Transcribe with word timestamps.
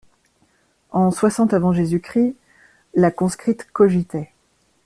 En 0.89 1.11
soixante 1.11 1.53
avant 1.53 1.73
Jésus-Christ, 1.73 2.35
la 2.95 3.11
conscrite 3.11 3.67
cogitait. 3.71 4.31